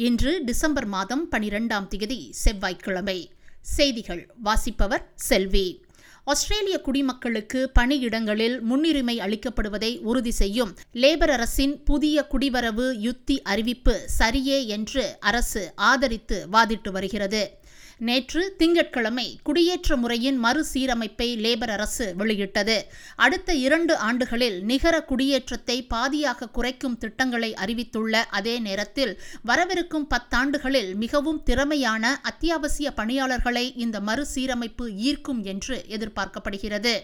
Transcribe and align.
இன்று 0.00 0.42
டிசம்பர் 0.44 0.86
மாதம் 0.86 1.30
பனிரெண்டாம் 1.30 1.86
தேதி 1.86 2.28
செவ்வாய்க்கிழமை. 2.30 3.30
செய்திகள் 3.60 4.30
வாசிப்பவர் 4.42 5.10
செல்வி. 5.14 5.84
ஆஸ்திரேலிய 6.24 6.80
குடிமக்களுக்கு 6.80 7.70
பணியிடங்களில் 7.78 8.60
முன்னுரிமை 8.60 9.18
அளிக்கப்படுவதை 9.18 9.98
உறுதி 9.98 10.30
செய்யும் 10.30 10.76
லேபர் 10.92 11.30
அரசின் 11.30 11.82
புதிய 11.82 12.26
குடிவரவு 12.30 12.94
யுத்தி 12.96 13.42
அறிவிப்பு 13.42 14.08
சரியே 14.18 14.66
என்று 14.66 15.16
அரசு 15.20 15.72
ஆதரித்து 15.76 16.48
வாதிட்டு 16.52 16.90
வருகிறது. 16.90 17.59
நேற்று 18.02 18.54
திங்கட்கிழமை 18.58 19.38
குடியேற்ற 19.42 19.96
முறையின் 19.96 20.44
மறுசீரமைப்பை 20.44 21.26
லேபர் 21.44 21.70
அரசு 21.70 22.14
வெளியிட்டது. 22.16 22.76
அடுத்த 23.16 23.54
இரண்டு 23.54 23.96
ஆண்டுகளில் 23.96 24.62
நிகர 24.62 25.02
குடியேற்றத்தை 25.02 25.86
பாதியாக 25.94 26.50
குறைக்கும் 26.50 26.98
திட்டங்களை 26.98 27.54
அறிவித்துள்ள 27.54 28.24
அதே 28.30 28.58
நேரத்தில் 28.58 29.20
வரவிருக்கும் 29.44 30.08
பத்தாண்டுகளில் 30.14 30.94
மிகவும் 30.94 31.42
திறமையான 31.42 32.20
அத்தியாவசிய 32.22 32.90
பணியாளர்களை 32.90 33.76
இந்த 33.76 34.00
மறுசீரமைப்பு 34.00 34.94
ஈர்க்கும் 34.94 35.42
என்று 35.42 35.84
எதிர்பார்க்கப்படுகிறது. 35.88 36.94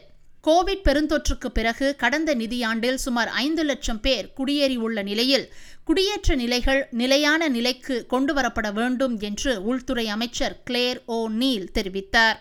கோவிட் 0.47 0.85
பெருந்தொற்றுக்கு 0.89 1.49
பிறகு 1.53 1.87
கடந்த 1.97 2.35
நிதியாண்டில் 2.35 2.99
சுமார் 3.05 3.29
ஐந்து 3.29 3.63
லட்சம் 3.65 4.01
பேர் 4.01 4.33
குடியேறியுள்ள 4.37 5.03
நிலையில் 5.03 5.47
குடியேற்ற 5.85 6.35
நிலைகள் 6.35 6.89
நிலையான 6.91 7.49
நிலைக்கு 7.49 8.07
கொண்டுவரப்பட 8.11 8.73
வேண்டும் 8.73 9.21
என்று 9.21 9.53
உள்துறை 9.63 10.09
அமைச்சர் 10.09 10.63
கிளேர் 10.65 11.01
ஓ 11.07 11.29
நீல் 11.29 11.71
தெரிவித்தார். 11.75 12.39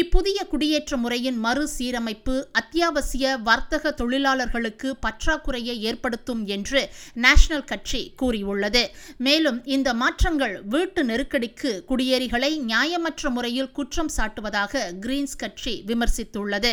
இப்புதிய 0.00 0.38
குடியேற்ற 0.50 0.96
முறையின் 0.96 1.38
மறுசீரமைப்பு 1.44 2.34
அத்தியாவசிய 2.52 3.32
வர்த்தக 3.48 3.90
தொழிலாளர்களுக்கு 3.90 4.88
பற்றாக்குறையை 5.06 5.74
ஏற்படுத்தும் 5.88 6.42
என்று 6.46 6.80
நேஷனல் 7.24 7.64
கட்சி 7.64 8.00
கூறியுள்ளது. 8.20 8.82
மேலும் 9.26 9.58
இந்த 9.64 9.94
மாற்றங்கள் 9.94 10.54
வீட்டு 10.74 11.02
நெருக்கடிக்கு 11.04 11.72
குடியேறிகளை 11.90 12.50
நியாயமற்ற 12.70 13.30
முறையில் 13.30 13.70
குற்றம் 13.70 14.12
சாட்டுவதாக 14.16 14.84
கிரீன்ஸ் 15.06 15.36
கட்சி 15.36 15.74
விமர்சித்துள்ளது. 15.86 16.72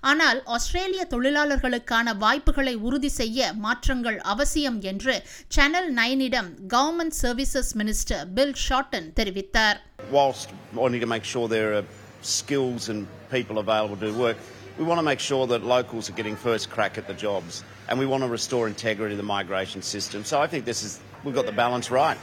ஆனால் 0.00 0.40
ஆஸ்திரேலிய 0.56 1.06
தொழிலாளர்களுக்கான 1.10 2.16
வாய்ப்புகளை 2.24 2.74
உறுதி 2.88 3.12
செய்ய 3.20 3.52
மாற்றங்கள் 3.66 4.18
அவசியம் 4.34 4.80
என்று 4.92 5.16
channel 5.48 5.90
நைனிடம் 5.94 6.50
government 6.74 7.18
services 7.22 7.72
minister 7.74 8.24
Bill 8.34 8.56
Shorten 8.68 9.10
தெரிவித்தார். 9.20 9.78
Whilst 10.12 10.50
wanting 10.80 11.02
to 11.04 11.10
make 11.12 11.24
sure 11.30 11.46
there 11.54 11.70
are 11.78 11.86
skills 12.22 12.88
and 12.88 13.06
people 13.30 13.58
available 13.58 13.96
to 13.96 14.12
work, 14.12 14.36
we 14.78 14.84
want 14.84 14.98
to 14.98 15.02
make 15.02 15.20
sure 15.20 15.46
that 15.46 15.64
locals 15.64 16.08
are 16.10 16.12
getting 16.12 16.36
first 16.36 16.70
crack 16.70 16.98
at 16.98 17.06
the 17.06 17.14
jobs 17.14 17.64
and 17.88 17.98
we 17.98 18.06
want 18.06 18.22
to 18.22 18.28
restore 18.28 18.68
integrity 18.68 19.14
to 19.14 19.16
the 19.16 19.30
migration 19.38 19.82
system. 19.82 20.24
So 20.24 20.40
I 20.40 20.46
think 20.46 20.64
this 20.64 20.82
is, 20.82 21.00
we've 21.24 21.34
got 21.34 21.46
the 21.46 21.58
balance 21.64 21.90
right. 21.90 22.18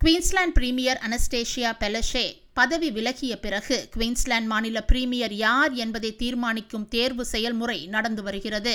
Queensland 0.00 0.54
premier 0.58 0.98
Annastacia 1.06 1.70
Palaszczuk 1.82 2.24
பதவி 2.52 2.88
விலகிய 2.90 3.34
பிறகு 3.44 3.76
Queensland 3.94 4.50
மாநில 4.52 4.78
premier 4.90 5.34
யார் 5.44 5.72
என்பதை 5.84 6.10
தீர்மானிக்கும் 6.16 6.88
தேர்வு 6.88 7.24
செயல்முறை 7.24 7.78
நடந்து 7.94 8.22
வருகிறது 8.22 8.74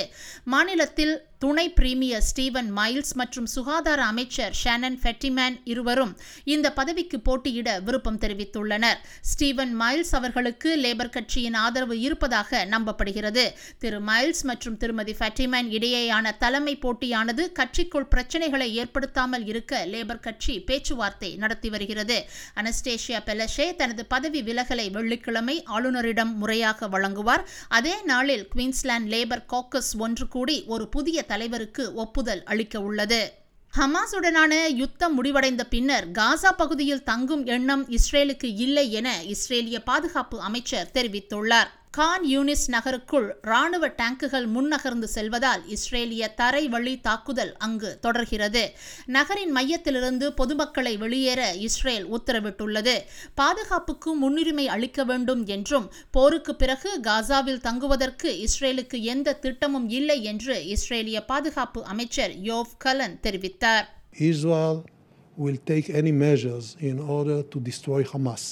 மாநிலத்தில் 0.54 1.14
துணை 1.42 1.64
பிரீமியர் 1.70 2.24
ஸ்டீவன் 2.28 2.66
மைல்ஸ் 2.78 3.12
மற்றும் 3.20 3.46
சுகாதார 3.46 4.00
அமைச்சர் 4.04 4.56
ஷானன் 4.62 4.96
ஃபெட்டிமேன் 5.02 5.54
இருவரும் 5.64 6.12
இந்த 6.44 6.66
பதவிக்கு 6.78 7.18
போட்டியிட 7.20 7.68
விருப்பம் 7.86 8.18
தெரிவித்துள்ளனர். 8.18 8.98
ஸ்டீவன் 9.30 9.72
மைல்ஸ் 9.80 10.12
அவர்களுக்கு 10.18 10.70
லேபர் 10.76 11.10
கட்சியின் 11.10 11.54
ஆதரவு 11.54 11.96
இருப்பதாக 12.00 12.64
நம்பப்படுகிறது. 12.64 13.44
திரு 13.78 14.00
மைல்ஸ் 14.00 14.42
மற்றும் 14.50 14.76
திருமதி 14.76 15.14
ஃபெட்டிமேன் 15.20 15.70
இடையேயான 15.76 16.34
தலைமை 16.38 16.74
போட்டியானது 16.82 17.46
கட்சிக்குள் 17.60 18.08
பிரச்சனைகளை 18.14 18.68
ஏற்படுத்தாமல் 18.82 19.46
இருக்க 19.46 19.86
லேபர் 19.94 20.22
கட்சி 20.26 20.56
பேச்சுவார்த்தை 20.60 21.32
நடத்தி 21.36 21.70
வருகிறது. 21.70 22.18
அனஸ்டேஷியா 22.56 23.22
பெலஷே 23.30 23.68
தனது 23.80 24.06
பதவி 24.06 24.42
விலகலை 24.42 24.86
வெள்ளிக்கிழமை 24.98 25.56
ஆளுநரிடம் 25.78 26.34
முறையாக 26.34 26.88
வழங்குவார். 26.88 27.46
அதே 27.68 27.96
நாளில் 28.12 28.46
குயின்ஸ்லாந்து 28.54 29.12
லேபர் 29.16 29.46
காக்கஸ் 29.54 29.92
ஒன்று 29.98 30.28
கூடி 30.28 30.58
ஒரு 30.66 30.88
புதிய 30.88 31.28
தலைவருக்கு 31.32 31.84
ஒப்புதல் 32.04 32.42
அளிக்க 32.44 32.76
உள்ளது. 32.88 33.22
ஹமாஸுடனான 33.72 34.52
யுத்தம் 34.74 35.14
முடிவடைந்த 35.14 35.62
பின்னர் 35.64 36.06
காசா 36.18 36.50
பகுதியில் 36.56 37.06
தங்கும் 37.10 37.44
எண்ணம் 37.56 37.84
இஸ்ரேலுக்கு 37.88 38.48
இல்லை 38.64 38.86
என 38.92 39.08
இஸ்ரேலிய 39.34 39.78
பாதுகாப்பு 39.90 40.38
அமைச்சர் 40.48 40.90
தெரிவித்துள்ளார். 40.94 41.70
கான் 41.96 42.24
யூனிஸ் 42.32 42.64
நகருக்குள் 42.72 43.26
ராணுவ 43.50 43.84
டேங்குகள் 44.00 44.44
முன்னகர்ந்து 44.56 45.06
செல்வதால் 45.14 45.62
இஸ்ரேலிய 45.74 46.24
தரை 46.40 46.62
வழி 46.74 46.92
தாக்குதல் 47.06 47.50
அங்கு 47.66 47.90
தொடர்கிறது. 48.04 48.62
நகரின் 49.16 49.52
மையத்திலிருந்து 49.56 50.26
பொதுமக்களை 50.40 50.92
வெளியேற 51.02 51.40
இஸ்ரேல் 51.68 52.06
உத்தரவிட்டுள்ளது. 52.16 52.94
பாதுகாப்புக்கு 53.40 54.12
முன்னுரிமை 54.22 54.66
அளிக்க 54.74 55.04
வேண்டும் 55.10 55.42
என்றும் 55.56 55.90
போருக்கு 56.10 56.54
பிறகு 56.62 56.92
காசாவில் 57.08 57.60
தங்குவதற்கு 57.66 58.30
இஸ்ரேலுக்கு 58.46 59.00
எந்த 59.14 59.36
திட்டமும் 59.44 59.88
இல்லை 59.98 60.18
என்று 60.32 60.56
இஸ்ரேலிய 60.76 61.20
பாதுகாப்பு 61.32 61.82
அமைச்சர் 61.94 62.34
யோவ் 62.50 62.72
கலன் 62.86 63.20
தெரிவித்தார். 63.26 63.86
Israel 64.32 64.78
will 65.36 65.60
take 65.72 65.86
any 66.00 66.12
measures 66.24 66.66
in 66.90 66.96
order 67.16 67.40
to 67.52 67.58
destroy 67.68 68.02
Hamas, 68.12 68.44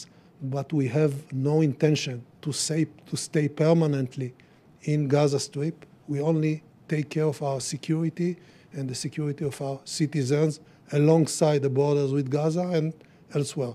but 0.43 0.73
we 0.73 0.89
have 0.89 1.15
no 1.33 1.61
intention 1.63 2.17
to, 2.43 2.53
stay, 2.53 2.87
to 3.07 3.17
stay 3.19 3.49
permanently 3.49 4.35
in 4.83 5.09
Gaza 5.09 5.41
Strip. 5.41 5.85
We 6.09 6.21
only 6.23 6.63
take 6.89 7.11
care 7.11 7.27
of 7.27 7.43
our 7.43 7.61
security 7.63 8.37
and 8.73 8.89
the 8.89 8.95
security 8.97 9.45
of 9.45 9.61
our 9.61 9.81
citizens 9.85 10.61
alongside 10.91 11.63
the 11.63 11.71
borders 11.71 12.13
with 12.13 12.31
Gaza 12.31 12.67
and 12.71 12.93
elsewhere. 13.31 13.75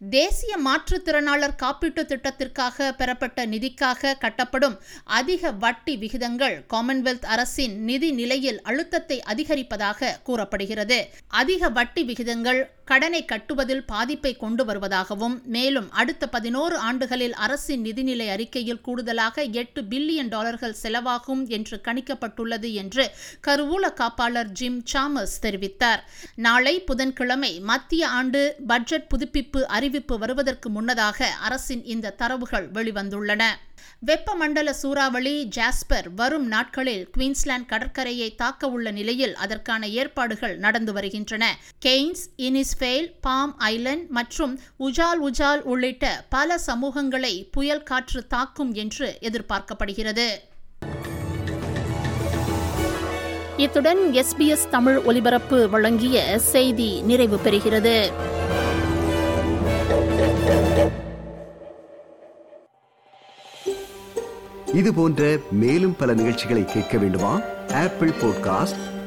தேசிய 0.00 0.54
மாற்றுத்திறனாளர் 0.58 1.54
காப்பீட்டு 1.60 2.02
திட்டத்திற்காக 2.04 2.86
பெறப்பட்ட 2.92 3.46
நிதிக்காக 3.46 4.12
கட்டப்படும் 4.24 4.74
அதிக 5.18 5.52
வட்டி 5.62 5.94
விகிதங்கள் 5.96 6.56
Commonwealth 6.72 7.26
அரசின் 7.34 7.76
நிதி 7.84 8.10
நிலையில் 8.12 8.58
அழுத்தத்தை 8.62 9.18
அதிகரிப்பதாக 9.32 10.10
கூறப்படுகிறது 10.22 10.98
அதிக 11.40 11.70
வட்டி 11.70 12.04
விகிதங்கள் 12.10 12.60
கடனை 12.84 13.24
கட்டுவதில் 13.24 13.84
பாதிப்பை 13.86 14.36
கொண்டு 14.36 14.64
வருவதாகவும் 14.64 15.42
மேலும் 15.44 15.90
அடுத்த 15.90 16.28
பதினோரு 16.28 16.76
ஆண்டுகளில் 16.76 17.34
அரசின் 17.34 17.84
நிதிநிலை 17.84 18.28
அறிக்கையில் 18.28 18.80
கூடுதலாக 18.80 19.42
எட்டு 19.42 19.82
பில்லியன் 19.82 20.28
டாலர்கள் 20.28 20.76
செலவாகும் 20.82 21.48
என்று 21.48 21.80
கணிக்கப்பட்டுள்ளது 21.84 22.72
என்று 22.72 23.10
கருவூல 23.46 23.92
காப்பாளர் 23.94 24.52
ஜிம் 24.52 24.84
சாமஸ் 24.92 25.36
தெரிவித்தார். 25.42 26.02
நாளை 26.34 26.80
புதன்கிழமை 26.80 27.60
மத்திய 27.60 28.08
ஆண்டு 28.08 28.56
பட்ஜெட் 28.66 29.08
புதுப்பிப்பு 29.08 29.68
அறிவிப்பு 29.68 30.18
வருவதற்கு 30.18 30.70
முன்னதாக 30.70 31.26
அரசின் 31.26 31.84
இந்த 31.84 32.10
தரவுகள் 32.10 32.70
வெளிவந்துள்ளன. 32.70 33.42
வெப்பமண்டல 34.06 34.70
சூறாவளி 34.70 35.48
ஜாஸ்பர் 35.56 36.06
வரும் 36.16 36.46
நாட்களில் 36.46 37.10
குயின்ஸ்லாந்து 37.10 37.66
கடற்கரையை 37.66 38.34
தாக்க 38.34 38.68
உள்ள 38.68 38.90
நிலையில் 38.90 39.34
அதற்கான 39.34 39.88
ஏற்பாடுகள் 39.88 40.56
நடந்து 40.56 40.92
வருகின்றன. 40.92 41.44
Cairns 41.84 42.24
Innis 42.36 42.73
Innisfail 42.74 43.14
Palm 43.20 43.60
Island 43.70 44.06
மற்றும் 44.08 44.58
உஜால் 44.78 45.18
உஜால் 45.22 45.60
உள்ளிட்ட 45.60 46.24
பல 46.28 46.58
சமூகங்களை 46.66 47.48
புயல் 47.50 47.82
காற்று 47.82 48.26
தாக்கும் 48.26 48.72
என்று 48.72 49.18
எதிர்பார்க்கப்படுகிறது. 49.20 50.26
இத்துடன் 53.56 53.98
எஸ்பிஎஸ் 54.12 54.68
தமிழ் 54.70 54.96
ஒலிபரப்பு 54.96 55.68
வழங்கிய 55.68 56.38
செய்தி 56.38 57.02
நிறைவு 57.02 57.40
பெறுகிறது. 57.44 58.12
இது 64.74 64.94
போன்ற 64.94 65.36
மேலும் 65.50 65.96
பல 65.96 66.14
நிகழ்ச்சிகளை 66.14 66.64
கேட்க 66.64 66.98
வேண்டுமா? 66.98 67.40
Apple 67.72 68.10
podcast 68.10 68.92